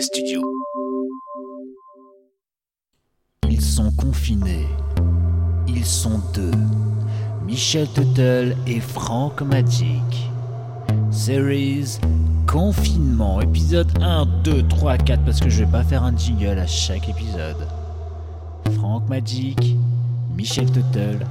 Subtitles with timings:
[0.00, 0.42] Studio.
[3.48, 4.66] Ils sont confinés.
[5.68, 6.50] Ils sont deux.
[7.46, 10.30] Michel Tuttle et Franck Magic.
[11.10, 11.98] Series
[12.46, 16.66] Confinement, épisode 1, 2, 3, 4, parce que je vais pas faire un jingle à
[16.66, 17.68] chaque épisode.
[18.76, 19.76] Franck Magic,
[20.36, 21.24] Michel Tuttle,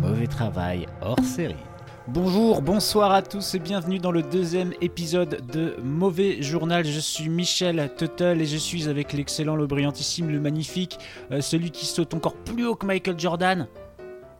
[0.00, 1.65] mauvais travail hors série.
[2.08, 6.84] Bonjour, bonsoir à tous et bienvenue dans le deuxième épisode de Mauvais Journal.
[6.84, 11.00] Je suis Michel Tuttle et je suis avec l'excellent, le brillantissime, le magnifique,
[11.32, 13.66] euh, celui qui saute encore plus haut que Michael Jordan.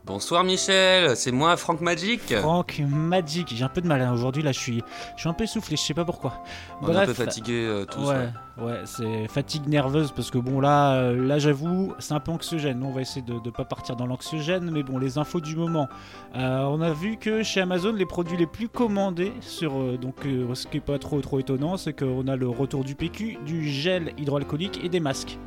[0.07, 2.33] Bonsoir Michel, c'est moi Franck Magic.
[2.37, 4.13] Franck Magic, j'ai un peu de mal hein.
[4.13, 4.81] aujourd'hui là, je suis,
[5.17, 6.41] je suis un peu essoufflé, je sais pas pourquoi.
[6.81, 8.07] On est un peu fatigué euh, tous.
[8.07, 12.31] Ouais, ouais, c'est fatigue nerveuse parce que bon là, euh, là j'avoue, c'est un peu
[12.31, 12.81] anxiogène.
[12.83, 15.89] On va essayer de ne pas partir dans l'anxiogène, mais bon, les infos du moment.
[16.37, 20.67] Euh, on a vu que chez Amazon, les produits les plus commandés sur donc ce
[20.67, 24.13] qui est pas trop trop étonnant, c'est qu'on a le retour du PQ, du gel
[24.17, 25.37] hydroalcoolique et des masques.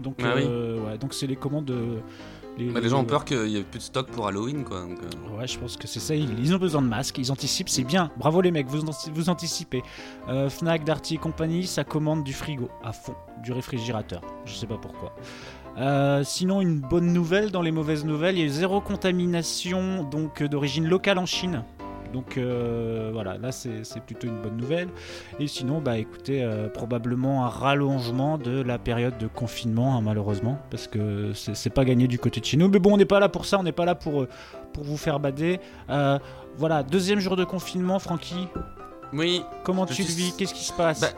[0.00, 0.44] Donc Ah oui.
[0.44, 1.72] ouais, donc c'est les commandes.
[2.58, 4.80] Les, Bah, les gens ont peur qu'il n'y ait plus de stock pour Halloween quoi.
[4.82, 6.14] donc, euh, Ouais, je pense que c'est ça.
[6.14, 8.10] Ils, ils ont besoin de masques, ils anticipent, c'est bien.
[8.16, 8.80] Bravo les mecs, vous,
[9.12, 9.82] vous anticipez.
[10.28, 14.22] Euh, Fnac, Darty et compagnie, ça commande du frigo à fond, du réfrigérateur.
[14.46, 15.14] Je sais pas pourquoi.
[15.78, 20.04] Euh, sinon, une bonne nouvelle dans les mauvaises nouvelles, il y a eu zéro contamination
[20.04, 21.62] donc d'origine locale en Chine.
[22.12, 24.88] Donc euh, voilà, là c'est plutôt une bonne nouvelle.
[25.40, 30.58] Et sinon, bah écoutez, euh, probablement un rallongement de la période de confinement, hein, malheureusement,
[30.70, 32.68] parce que c'est pas gagné du côté de chez nous.
[32.68, 34.28] Mais bon, on n'est pas là pour ça, on n'est pas là pour, euh,
[34.72, 35.60] pour vous faire bader.
[35.90, 36.18] Euh,
[36.56, 38.48] voilà, deuxième jour de confinement, Francky,
[39.12, 40.34] Oui, comment tu le vis?
[40.36, 41.00] Qu'est-ce qui se passe?
[41.00, 41.08] Bah-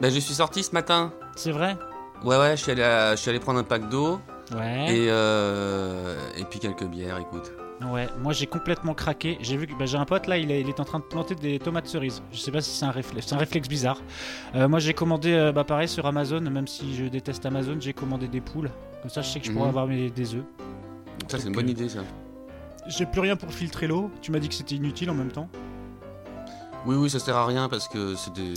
[0.00, 1.12] bah, je suis sorti ce matin.
[1.36, 1.76] C'est vrai?
[2.24, 4.20] Ouais ouais, je suis allé, à- je suis allé prendre un pack d'eau
[4.54, 4.94] Ouais.
[4.96, 7.52] et, euh, et puis quelques bières, écoute.
[7.92, 9.36] Ouais, moi j'ai complètement craqué.
[9.42, 11.04] J'ai vu que bah, j'ai un pote là, il est, il est en train de
[11.04, 12.22] planter des tomates cerises.
[12.32, 14.00] Je sais pas si c'est un réflexe, c'est un réflexe bizarre.
[14.54, 17.92] Euh, moi j'ai commandé, euh, bah pareil sur Amazon, même si je déteste Amazon, j'ai
[17.92, 18.70] commandé des poules.
[19.02, 19.68] Comme ça je sais que je pourrais Mhm.
[19.70, 20.44] avoir mes, des œufs.
[21.28, 22.00] Ça c'est une bonne euh, idée ça.
[22.86, 24.10] J'ai plus rien pour filtrer l'eau.
[24.22, 25.48] Tu m'as dit que c'était inutile en même temps.
[26.86, 28.54] Oui oui, ça sert à rien parce que c'est des,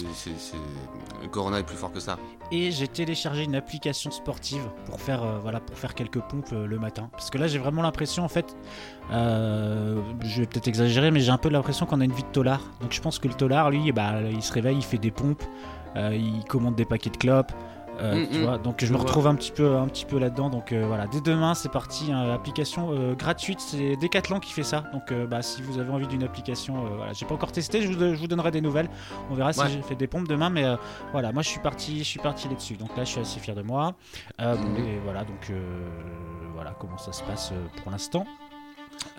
[1.32, 2.20] Corona est plus fort que ça.
[2.52, 6.68] Et j'ai téléchargé une application sportive pour faire, euh, voilà, pour faire quelques pompes euh,
[6.68, 7.10] le matin.
[7.12, 8.56] Parce que là j'ai vraiment l'impression en fait,
[9.12, 12.28] euh, je vais peut-être exagérer, mais j'ai un peu l'impression qu'on a une vie de
[12.28, 12.62] tolard.
[12.82, 15.44] Donc je pense que le tolard, lui, bah, il se réveille, il fait des pompes,
[15.96, 17.52] il commande des paquets de clopes.
[18.02, 18.44] Euh, Mm, tu mm.
[18.44, 19.06] vois, donc je Je me vois.
[19.06, 20.50] retrouve un petit peu, un petit peu là-dedans.
[20.50, 24.64] Donc euh, voilà, dès demain c'est parti, hein, application euh, gratuite, c'est Decathlon qui fait
[24.64, 24.84] ça.
[24.94, 28.00] Donc bah, si vous avez envie d'une application, voilà, j'ai pas encore testé, je vous,
[28.00, 28.90] je vous donnerai des nouvelles.
[29.30, 30.66] On verra si j'ai fait des pompes demain, mais
[31.12, 32.76] voilà, moi je suis parti, je suis parti là-dessus.
[32.76, 33.96] Donc là, je suis assez fier de moi.
[34.40, 34.78] Mhm.
[34.78, 35.52] et voilà, donc
[36.54, 38.26] voilà comment ça se passe pour l'instant.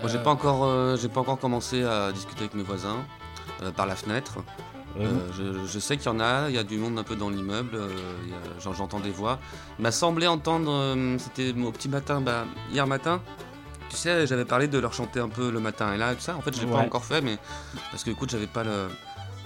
[0.00, 2.96] Moi j'ai pas encore, j'ai pas encore commencé à discuter avec mes voisins
[3.76, 4.38] par la fenêtre.
[4.98, 5.18] Euh, Euh,
[5.64, 7.30] je, je sais qu'il y en a, il y a du monde un peu dans
[7.30, 7.88] l'immeuble, euh,
[8.60, 9.38] j'entends des voix.
[9.78, 13.20] Il m'a semblé entendre, euh, c'était au petit matin, bah, hier matin,
[13.88, 16.36] tu sais, j'avais parlé de leur chanter un peu le matin et là, tout ça.
[16.36, 17.38] En fait, je l'ai pas encore fait, mais
[17.90, 18.88] parce que écoute, j'avais pas le-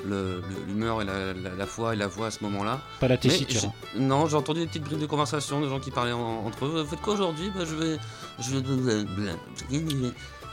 [0.04, 2.80] le- le- l'humeur et la, la- la foi et la voix à ce moment-là.
[3.00, 3.60] pas la tessiture.
[3.68, 3.98] hein.
[4.00, 6.84] non, j'ai entendu des petites brides de conversation de gens qui parlaient en- entre eux.
[6.88, 7.50] Faites quoi aujourd'hui?
[7.56, 7.98] Bah, Je vais.
[8.38, 9.04] Je vais.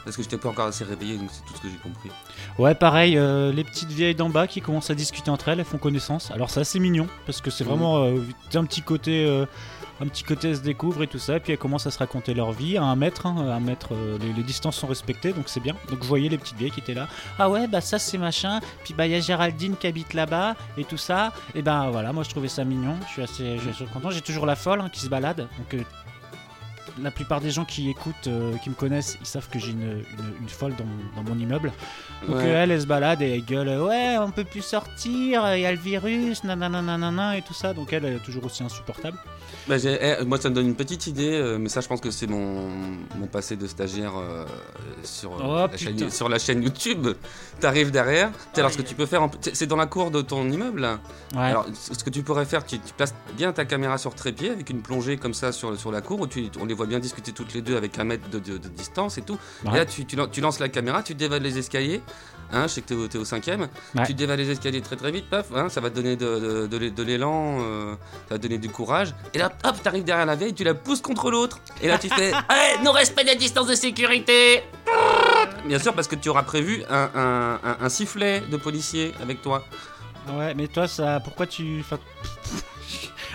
[0.04, 2.10] Parce que j'étais pas encore assez réveillé, donc c'est tout ce que j'ai compris.
[2.58, 5.66] Ouais, pareil, euh, les petites vieilles d'en bas qui commencent à discuter entre elles, elles
[5.66, 6.32] font connaissance.
[6.32, 7.70] Alors c'est assez mignon parce que c'est Mhm.
[7.70, 8.20] vraiment euh,
[8.56, 9.26] un petit côté.
[9.28, 9.46] euh,
[10.04, 12.00] un petit côté elles se découvrent et tout ça, et puis elles commencent à se
[12.00, 13.90] raconter leur vie à un mètre, hein, à un mètre,
[14.20, 15.76] les, les distances sont respectées, donc c'est bien.
[15.92, 17.08] Donc je voyais les petites vieilles qui étaient là.
[17.38, 20.56] Ah ouais, bah ça c'est machin, puis bah il y a Géraldine qui habite là-bas
[20.76, 21.34] et tout ça.
[21.54, 24.10] Et ben voilà, moi je trouvais ça mignon, je suis assez, je suis content.
[24.10, 25.86] J'ai toujours la folle hein, qui se balade, donc
[27.02, 29.82] la plupart des gens qui écoutent, euh, qui me connaissent, ils savent que j'ai une,
[29.84, 31.72] une- une folle dans, mon- dans mon immeuble.
[32.28, 32.44] Donc Ouais.
[32.46, 35.62] euh, elle, elle se balade et elle gueule euh, Ouais, on peut plus sortir, il
[35.62, 37.74] y a le virus, nanana nanana et tout ça.
[37.74, 39.18] Donc elle, elle est toujours aussi insupportable.
[39.68, 42.10] Bah, eh, moi, ça me donne une petite idée, euh, mais ça, je pense que
[42.10, 42.68] c'est mon,
[43.16, 44.46] mon passé de stagiaire euh,
[45.04, 47.10] sur, Oh, la chaîne, sur la chaîne YouTube.
[47.60, 50.82] T'arrives derrière, alors ce que tu peux faire, c'est dans la cour de ton immeuble.
[50.82, 51.00] là.
[51.36, 51.42] Ouais.
[51.42, 54.50] Alors, ce ce que tu pourrais faire, tu, tu places bien ta caméra sur trépied
[54.50, 57.00] avec une plongée comme ça sur, sur la cour où tu, on les voit bien
[57.00, 59.38] discuter toutes les deux avec un mètre de, de- de distance et tout.
[59.66, 59.74] Ouais.
[59.74, 62.02] Et là, tu, tu lan- tu lances la caméra, tu dévales les escaliers.
[62.54, 63.70] Hein, je sais que t'es au, t'es au cinquième.
[63.96, 64.06] Ouais.
[64.06, 66.68] Tu dévales les escaliers très très vite, paf, hein, ça va te donner de, de-
[66.68, 67.94] de l'é- de l'élan, euh,
[68.28, 69.14] ça va te donner du courage.
[69.34, 71.60] Et là, hop, t'arrives derrière la vieille, tu la pousses contre l'autre.
[71.82, 74.64] Et là, tu fais Hey, non respect des distances de sécurité
[75.66, 79.42] Bien sûr, parce que tu auras prévu un, un- un- un sifflet de policier avec
[79.42, 79.64] toi.
[80.34, 81.80] Ouais, mais toi, ça, pourquoi tu.
[81.80, 81.98] enfin,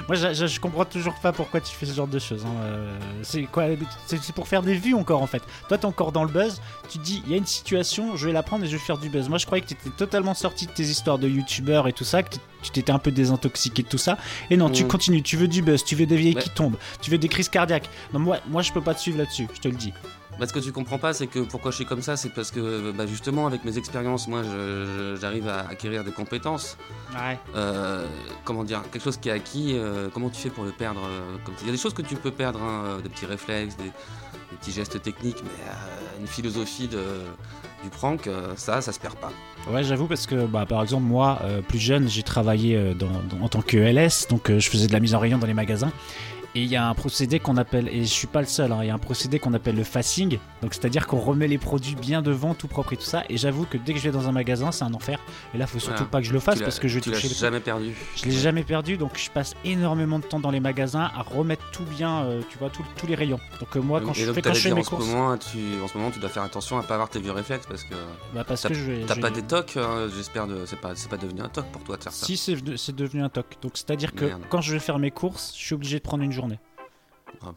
[0.09, 2.45] Moi, je, je- je comprends toujours pas pourquoi tu fais ce genre de choses.
[2.47, 2.55] hein.
[2.63, 3.65] Euh, C'est quoi
[4.07, 5.43] C'est c'est pour faire des vues encore en fait.
[5.69, 6.61] Toi, t'es encore dans le buzz.
[6.89, 8.79] Tu te dis, il y a une situation, je vais la prendre et je vais
[8.79, 9.29] faire du buzz.
[9.29, 12.23] Moi, je croyais que t'étais totalement sorti de tes histoires de youtubeur et tout ça,
[12.23, 14.17] que tu t'étais un peu désintoxiqué de tout ça.
[14.51, 14.89] Et non, tu Mm.
[14.89, 15.23] continues.
[15.23, 16.43] Tu veux du buzz, tu veux des vieilles Ouais.
[16.43, 17.89] qui tombent, tu veux des crises cardiaques.
[18.13, 19.49] Non, moi, moi, je peux pas te suivre là-dessus.
[19.55, 19.93] Je te le dis.
[20.39, 22.51] Bah, ce que tu comprends pas, c'est que pourquoi je suis comme ça, c'est parce
[22.51, 24.49] que bah, justement, avec mes expériences, moi, je-
[25.15, 26.77] je- j'arrive à acquérir des compétences.
[27.15, 27.39] Ouais.
[27.55, 28.07] Euh,
[28.45, 31.37] comment dire, quelque chose qui est acquis, euh, comment tu fais pour le perdre euh,
[31.45, 33.85] comme- Il y a des choses que tu peux perdre, hein, des petits réflexes, des,
[33.85, 37.03] des petits gestes techniques, mais euh, une philosophie de,
[37.83, 39.33] du prank, euh, ça, ça se perd pas.
[39.71, 43.09] Ouais, j'avoue parce que bah, par exemple moi, euh, plus jeune, j'ai travaillé euh, dans,
[43.09, 45.47] dans- en tant que LS, donc euh, je faisais de la mise en rayon dans
[45.47, 45.91] les magasins.
[46.57, 48.79] Et il y a un procédé qu'on appelle, et je suis pas le seul, hein,
[48.81, 51.95] il y a un procédé qu'on appelle le facing, donc c'est-à-dire qu'on remet les produits
[51.97, 53.25] bien devant, tout propre et tout ça.
[53.29, 55.19] Et j'avoue que dès que je vais dans un magasin, c'est un enfer.
[55.55, 57.11] Et là, faut surtout pas que je le fasse Tu parce que je vais tu
[57.11, 57.95] l'as jamais perdu.
[58.17, 61.71] Je l'ai jamais perdu, donc je passe énormément de temps dans les magasins à remettre
[61.73, 63.39] tout bien, euh, tu vois, tout- tous les rayons.
[63.61, 64.85] Donc euh, moi, quand Et je donc, fais, quand t'allais je fais dire, mes en
[64.85, 67.21] ce, courses, moment, tu, en ce moment, tu dois faire attention à pas avoir tes
[67.21, 67.95] vieux réflexes parce que
[68.35, 71.43] bah, parce que t'as pas des tocs, euh, j'espère, de, c'est pas, c'est pas devenu
[71.43, 72.25] un toc pour toi de faire ça.
[72.25, 73.57] Si, c'est venu- c'est devenu un toc.
[73.61, 74.41] Donc c'est-à-dire que Merde.
[74.49, 76.46] quand je vais faire mes courses, je suis obligé de prendre une journée.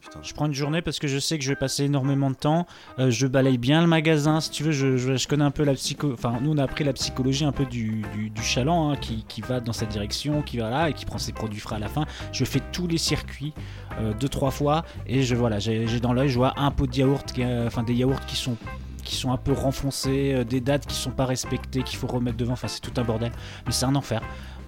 [0.00, 0.20] Putain.
[0.22, 2.66] Je prends une journée parce que je sais que je vais passer énormément de temps.
[2.98, 4.72] Euh, je balaye bien le magasin, si tu veux.
[4.72, 6.12] Je, connais un peu la psycho.
[6.12, 9.40] Enfin, nous on a appris la psychologie un peu du, du, chaland hein, qui, qui
[9.40, 11.88] va dans cette direction, qui va là et qui prend ses produits frais à la
[11.88, 12.04] fin.
[12.32, 13.52] Je fais tous les circuits
[14.00, 16.96] euh, deux trois fois et je voilà, j'ai dans l'œil, je vois un pot de
[16.96, 18.56] yaourt, est- enfin des yaourts qui sont
[19.04, 22.36] qui sont un peu renfoncés, euh, des dates qui sont pas respectées, qu'il faut remettre
[22.36, 22.52] devant.
[22.52, 23.32] Enfin, c'est tout un bordel.
[23.66, 24.22] Mais c'est un enfer.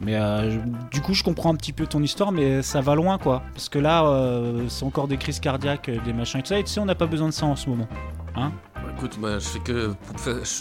[0.04, 0.58] Mais euh,
[0.90, 3.42] du coup, je comprends un petit peu ton histoire, mais ça va loin, quoi.
[3.54, 6.58] Parce que là, euh, c'est encore des crises cardiaques, euh, des machins et tout ça.
[6.58, 7.86] Et tu sais, on n'a pas besoin de ça en ce moment.
[8.34, 8.50] Bah,
[8.96, 9.92] écoute, je fais que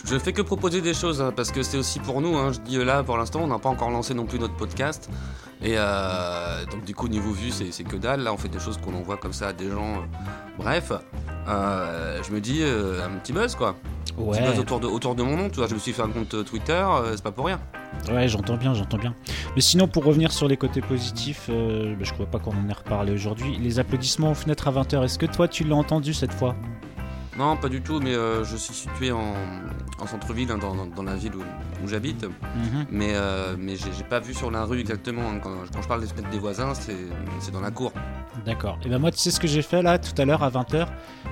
[0.05, 2.37] je fais que proposer des choses hein, parce que c'est aussi pour nous.
[2.37, 2.51] hein.
[2.51, 5.09] je dis euh, là pour l'instant, on n'a pas encore lancé non plus notre podcast
[5.63, 8.21] et euh, donc du coup niveau vue c'est que dalle.
[8.21, 10.03] Là, on fait des choses qu'on envoie comme ça à des gens.
[10.57, 10.91] bref,
[11.47, 13.75] euh, je me dis euh, un petit buzz quoi.
[14.17, 15.49] Un petit buzz autour de autour de mon nom.
[15.49, 17.59] Tu vois, je me suis fait un compte euh, Twitter, euh, c'est pas pour rien.
[18.11, 19.13] Ouais, j'entends bien, j'entends bien.
[19.55, 22.69] Mais sinon, pour revenir sur les côtés positifs, euh, bah, je crois pas qu'on en
[22.69, 23.57] ait reparlé aujourd'hui.
[23.61, 26.55] Les applaudissements aux fenêtres à 20h, est-ce que toi, tu l'as entendu cette fois?
[27.37, 27.99] Non, pas du tout.
[28.01, 29.33] Mais euh, je suis situé en,
[29.99, 31.41] en centre-ville, hein, dans, dans- dans la ville où,
[31.83, 32.23] où j'habite.
[32.23, 32.85] Mhm.
[32.91, 35.21] Mais, euh, mais j'ai pas vu sur la rue exactement.
[35.29, 35.39] hein.
[35.41, 36.97] Quand, quand je parle des fenêtres des voisins, c'est
[37.39, 37.93] c'est dans la cour.
[38.45, 38.77] D'accord.
[38.85, 40.87] Et ben moi, tu sais ce que j'ai fait là tout à l'heure à 20h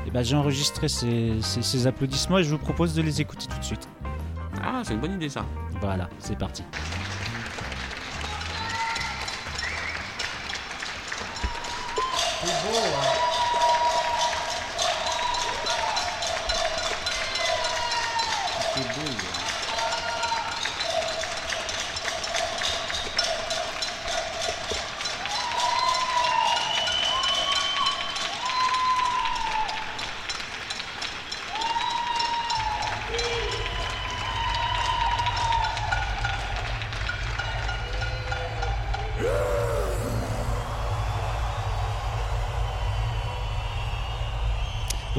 [0.08, 3.48] Et ben j'ai enregistré ces, ces- ces applaudissements et je vous propose de les écouter
[3.52, 3.88] tout de suite.
[4.64, 5.46] Ah, c'est une bonne idée ça.
[5.82, 6.64] Voilà, c'est parti.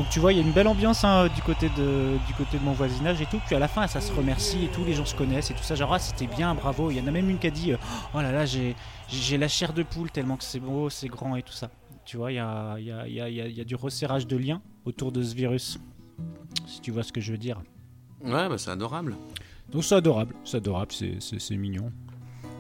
[0.01, 2.59] Donc tu vois, il y a une belle ambiance hein, du, côté de, du côté
[2.59, 3.39] de mon voisinage et tout.
[3.45, 5.63] Puis à la fin, ça se remercie et tout, les gens se connaissent et tout
[5.63, 5.75] ça.
[5.75, 6.91] Genre, ah, c'était bien, bravo.
[6.91, 7.77] Il y en a même une qui a dit, euh,
[8.15, 11.43] oh là là, j'ai la chair de poule tellement que c'est beau, c'est grand et
[11.43, 11.69] tout ça.
[12.07, 15.35] Tu vois, il y a, y, y, y du resserrage de liens autour de ce
[15.35, 15.79] virus.
[16.67, 17.61] Si tu vois ce que je veux dire.
[18.25, 19.19] Ouais, bah c'est adorable.
[19.71, 21.93] Donc c'est adorable, c'est adorable, c'est mignon.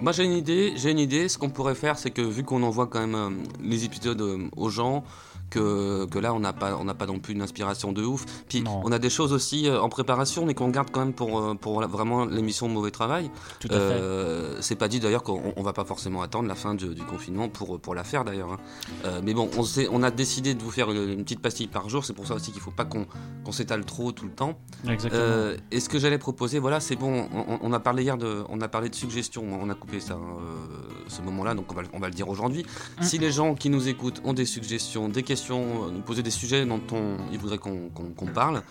[0.02, 1.26] Moi j'ai une idée, j'ai une idée.
[1.28, 3.30] Ce qu'on pourrait faire, c'est que vu qu'on envoie quand même euh,
[3.62, 5.04] les épisodes euh, aux gens,
[5.50, 8.24] que, que là on n'a pas, on n'a pas non plus une inspiration de ouf.
[8.48, 8.80] Puis Non.
[8.84, 11.54] on a des choses aussi euh, en préparation, mais qu'on garde quand même pour, euh,
[11.54, 13.30] pour vraiment l'émission Mauvais Travail.
[13.58, 13.76] Tout à fait.
[13.78, 17.02] Euh, c'est pas dit d'ailleurs qu'on on va pas forcément attendre la fin du, du
[17.02, 18.52] confinement pour, pour la faire d'ailleurs.
[18.52, 18.58] hein.
[19.04, 19.50] Euh, mais bon,
[19.90, 22.04] on, a décidé de vous faire une, une petite pastille par jour.
[22.04, 23.06] C'est pour ça aussi qu'il faut pas qu'on
[23.52, 24.58] s'étale trop tout le temps.
[24.88, 25.22] Exactement.
[25.22, 27.26] Euh, et ce que j'allais proposer, voilà, c'est bon.
[27.34, 29.44] On, on a parlé hier de, on a parlé de suggestions.
[29.60, 30.38] On a coupé ça, hein,
[31.08, 32.64] ce moment-là, donc on va, le- on va le dire aujourd'hui.
[33.00, 33.02] Mm.
[33.02, 36.30] Si les gens qui nous écoutent ont des suggestions, des questions, euh, nous poser des
[36.30, 38.62] sujets dont on, ils voudraient qu'on parle,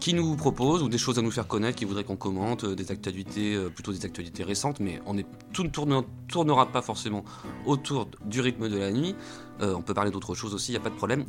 [0.00, 2.74] qui nous proposent ou des choses à nous faire connaître, qui voudraient qu'on commente, euh,
[2.74, 5.14] des actualités, euh, plutôt des actualités récentes, mais on
[5.52, 7.24] tout ne tourne- tournera pas forcément
[7.64, 9.14] autour du rythme de la nuit.
[9.60, 11.24] On peut parler d'autres choses aussi, il n'y a pas de problème.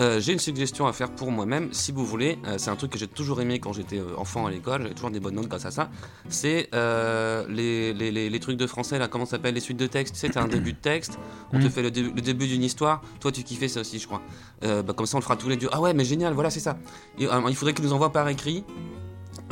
[0.00, 2.38] Euh, j'ai une suggestion à faire pour moi-même, si vous voulez.
[2.46, 4.82] Euh, c'est un truc que j'ai toujours aimé quand j'étais euh, enfant à l'école.
[4.82, 5.90] J'avais toujours des bonnes notes grâce à ça.
[6.28, 9.54] C'est euh, les, les, les- les trucs de français, là, comment ça s'appelle?
[9.54, 10.14] Les suites de texte.
[10.14, 11.18] Tu sais, t'as un début de texte,
[11.52, 11.70] on te Mm.
[11.70, 13.02] fait le, dé- le début d'une histoire.
[13.20, 14.22] Toi, tu kiffais ça aussi, je crois.
[14.62, 15.68] Bah, comme ça, on le fera tous les deux.
[15.72, 16.78] Ah ouais, mais génial, voilà, c'est ça.
[17.18, 18.64] Et, il faudrait qu'ils nous envoient par écrit.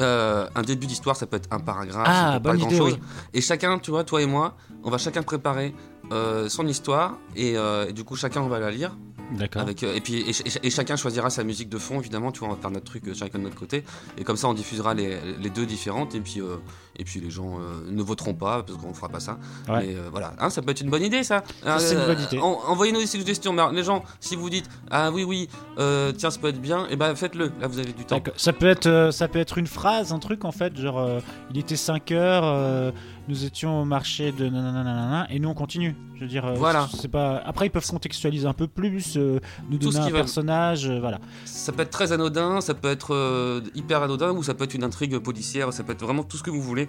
[0.00, 2.94] euh, un début d'histoire, ça peut être un paragraphe, ça Ah, peut pas grand-chose.
[2.94, 3.00] oui.
[3.34, 5.74] Et chacun, tu vois, toi et moi, on va chacun préparer
[6.12, 8.96] euh, son histoire et, euh, et du coup chacun va la lire.
[9.32, 9.62] D'accord.
[9.62, 12.00] Avec, euh, et puis et, ch- et ch- et chacun choisira sa musique de fond
[12.00, 12.32] évidemment.
[12.32, 13.84] Tu vois, on va faire notre truc euh, chacun de notre côté
[14.18, 16.56] et comme ça on diffusera les, les deux différentes et puis euh,
[16.96, 19.38] et puis les gens euh, ne voteront pas parce qu'on fera pas ça.
[19.68, 19.86] Ouais.
[19.86, 21.42] Mais euh, voilà, Hein, ça peut être une bonne idée ça.
[21.62, 22.38] Ça, c'est une bonne idée.
[22.38, 23.52] en- Envoyez-nous des suggestions.
[23.52, 26.86] Mais alors, les gens, si vous dites ah oui oui, tiens ça peut être bien,
[26.88, 27.52] et ben faites-le.
[27.60, 28.20] Là vous avez du temps.
[28.36, 31.20] Ça peut être, ça peut être une phrase, un truc en fait, genre
[31.52, 32.92] il était 5 heures,
[33.30, 35.94] nous étions au marché de nanana et nous on continue.
[36.16, 36.88] Je veux dire, euh, Voilà.
[36.94, 37.36] C'est pas.
[37.46, 39.38] Après ils peuvent contextualiser un peu plus, euh,
[39.70, 41.20] nous Tout donner un personnage, euh, voilà.
[41.44, 44.74] Ça peut être très anodin, ça peut être euh, hyper anodin, ou ça peut être
[44.74, 46.88] une intrigue policière, ça peut être vraiment tout ce que vous voulez.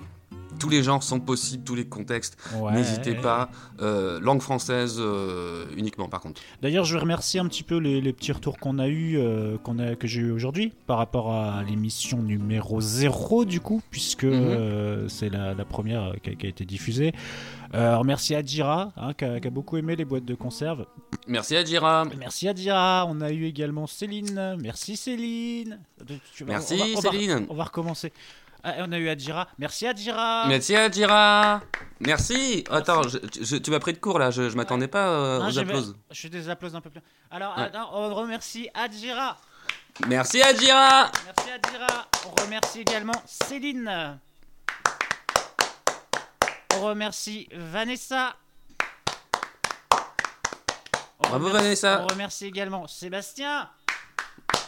[0.61, 2.37] Tous les genres sont possibles, tous les contextes.
[2.55, 2.71] Ouais.
[2.73, 3.49] N'hésitez pas.
[3.81, 6.39] Euh, langue française euh, uniquement, par contre.
[6.61, 9.57] D'ailleurs, je vais remercier un petit peu les, les petits retours qu'on a eu, euh,
[9.57, 14.23] qu'on a, que j'ai eu aujourd'hui par rapport à l'émission numéro 0 du coup, puisque
[14.23, 15.09] Mhm.
[15.09, 17.13] c'est la, la première qui a, qui a été diffusée.
[17.73, 20.85] Merci à Jira, hein, qui, a, qui a beaucoup aimé les boîtes de conserve.
[21.27, 22.05] Merci à Jira.
[22.19, 23.05] Merci à Jira.
[23.09, 24.57] On a eu également Céline.
[24.61, 25.79] Merci Céline.
[26.45, 27.45] Merci on va- on va- Céline.
[27.49, 28.11] On va recommencer.
[28.63, 29.47] Ah, on a eu Adjira.
[29.57, 30.45] Merci Adjira.
[30.47, 31.61] Merci à Jira.
[31.99, 32.63] Merci.
[32.69, 35.57] Attends, je- je- tu m'as pris de cours là, je, je m'attendais pas euh, aux
[35.57, 35.95] applauses.
[36.11, 37.01] Je fais des applauses un peu plus.
[37.31, 37.63] Alors, Ouais.
[37.63, 39.37] attends, on remercie Adjira.
[40.07, 41.11] Merci à Jira.
[41.25, 42.07] Merci Adjira.
[42.27, 44.19] On remercie également Céline.
[46.75, 48.35] On remercie Vanessa.
[51.19, 52.01] On Bravo, remercie- Vanessa.
[52.03, 53.69] On remercie également Sébastien.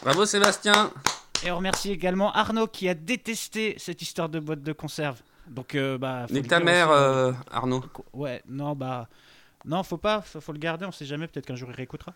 [0.01, 0.91] Bravo Sébastien.
[1.45, 5.21] Et on remercie également Arnaud qui a détesté cette histoire de boîte de conserve.
[5.50, 6.25] Donc, euh, bah.
[6.29, 7.83] Nique ta mère, euh, Arnaud.
[8.13, 9.09] Ouais, non, bah.
[9.65, 12.13] Non, faut pas, faut, faut le garder, on sait jamais, peut-être qu'un jour il réécoutera.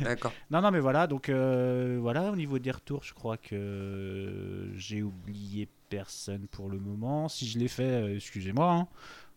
[0.00, 0.32] D'accord.
[0.50, 5.02] Non, non, mais voilà, donc euh, voilà, au niveau des retours, je crois que j'ai
[5.04, 7.28] oublié personne pour le moment.
[7.28, 8.70] Si je l'ai fait, euh, excusez-moi.
[8.72, 8.86] hein.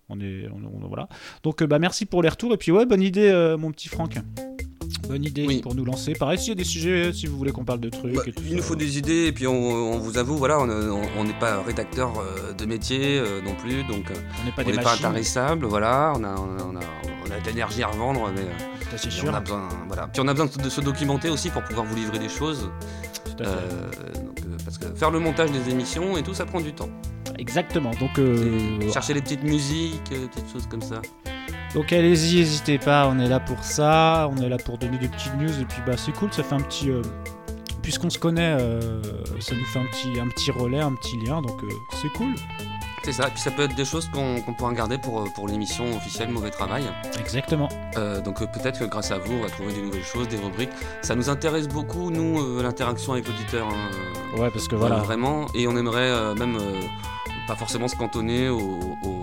[0.10, 1.08] On est, on, on- voilà.
[1.44, 2.54] Donc, bah, merci pour les retours.
[2.54, 4.16] Et puis, ouais, bonne idée, mon petit Franck.
[5.12, 5.62] Bonne idée Oui.
[5.62, 6.14] pour nous lancer.
[6.14, 8.16] Pareil, s'il y a des sujets, si vous voulez qu'on parle de trucs.
[8.16, 10.60] Bah, et tout il nous faut des idées et puis on, on vous avoue, voilà,
[10.60, 14.64] on n'est pas rédacteur euh, de métier euh, non plus, donc euh, On n'est pas
[14.64, 18.42] des pas intarissable, voilà, on a, on a, on de l'énergie à revendre, mais
[18.92, 19.30] mais sûr.
[19.32, 20.08] on a besoin, voilà.
[20.08, 22.70] Puis on a besoin de, se documenter aussi pour pouvoir vous livrer des choses,
[23.26, 23.50] Tout à fait.
[23.50, 23.90] euh,
[24.26, 26.90] donc, parce que faire le montage des émissions et tout, ça prend du temps.
[27.38, 27.92] Exactement.
[28.00, 31.02] Donc, euh, chercher les petites musiques, petites choses comme ça.
[31.74, 35.08] Donc allez-y, n'hésitez pas, on est là pour ça, on est là pour donner des
[35.08, 37.02] petites news et puis bah c'est cool, ça fait un petit euh,
[37.82, 39.02] puisqu'on se connaît, euh,
[39.40, 41.70] ça nous fait un petit un petit relais, un petit lien, donc euh,
[42.02, 42.36] c'est cool.
[43.04, 45.48] C'est ça, et puis ça peut être des choses qu'on pourra garder pour, euh, pour
[45.48, 46.84] l'émission officielle Mauvais Travail.
[47.20, 47.68] Exactement.
[47.98, 50.38] Euh, donc euh, peut-être que grâce à vous, on va trouver des nouvelles choses, des
[50.38, 50.70] rubriques.
[51.02, 53.66] Ça nous intéresse beaucoup, nous, euh, l'interaction avec l'auditeur.
[53.68, 54.98] hein, Ouais, parce que voilà.
[54.98, 55.08] voilà.
[55.08, 56.60] Vraiment, et on aimerait même
[57.48, 59.21] pas forcément se cantonner au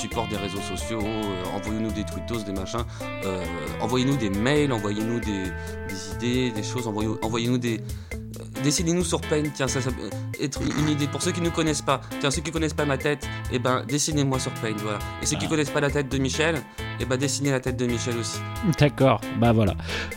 [0.00, 1.00] support des réseaux sociaux.
[1.02, 2.84] euh, envoyez-nous des tweetos, des machins.
[3.24, 3.44] euh,
[3.80, 5.44] envoyez-nous des mails, envoyez-nous des,
[5.88, 6.86] des idées, des choses.
[6.86, 7.78] Envoyez- Envoyez-nous des.
[7.78, 11.46] euh, Dessinez-nous sur Paint, tiens, ça, ça peut être une idée pour ceux qui ne
[11.46, 12.00] nous connaissent pas.
[12.20, 14.98] Tiens, ceux qui connaissent pas ma tête, eh ben, dessinez-moi sur Paint, voilà.
[15.22, 15.48] Et ceux qui Ah.
[15.48, 16.56] connaissent pas la tête de Michel,
[17.00, 18.38] eh ben, dessinez la tête de Michel aussi.
[18.78, 19.20] D'accord.
[19.38, 19.74] Bah voilà.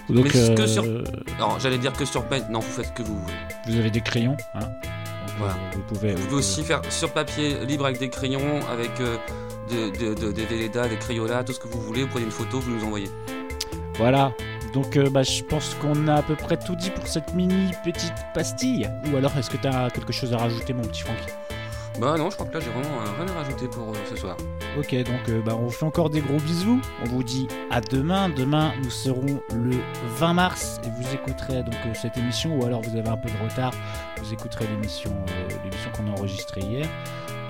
[0.09, 0.83] Donc Mais que sur-
[1.39, 3.33] Non, j'allais dire que sur Paint, non, vous faites ce que vous voulez.
[3.67, 4.67] vous avez des crayons, hein.
[5.37, 5.53] Voilà.
[5.53, 6.13] euh, Vous pouvez.
[6.15, 9.17] Vous pouvez aussi faire sur papier libre avec des crayons, avec euh,
[9.71, 12.03] de- de- de- des Velleda, des Crayolas, tout ce que vous voulez.
[12.03, 13.09] Vous prenez une photo, vous nous envoyez.
[13.97, 14.33] Voilà.
[14.73, 17.71] Donc euh, bah, je pense qu'on a à peu près tout dit pour cette mini
[17.83, 18.89] petite pastille.
[19.11, 21.27] Ou alors est-ce que tu as quelque chose à rajouter, mon petit Francky?
[21.99, 24.35] Bah non, je crois que là j'ai vraiment rien à rajouter pour euh, ce soir.
[24.77, 26.81] Ok, donc euh, bah, on vous fait encore des gros bisous.
[27.03, 28.29] On vous dit à demain.
[28.29, 29.77] Demain, nous serons le
[30.17, 33.29] 20 mars et vous écouterez donc euh, cette émission, ou alors vous avez un peu
[33.29, 33.71] de retard,
[34.21, 36.87] vous écouterez l'émission euh, l'émission qu'on a enregistrée hier.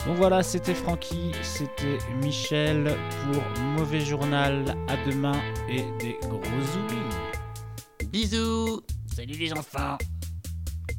[0.06, 3.42] Donc voilà, c'était Francky, c'était Michel pour
[3.78, 4.76] Mauvais Journal.
[4.90, 5.40] À demain
[5.70, 8.10] et des gros oublis.
[8.12, 8.82] Bisous
[9.16, 9.98] Salut les enfants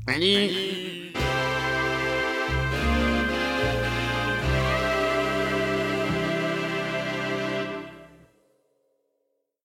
[0.09, 1.12] Salut